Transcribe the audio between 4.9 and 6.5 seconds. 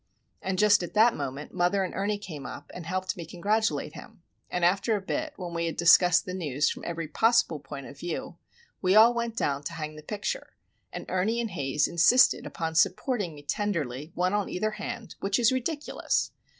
a bit, when we had discussed the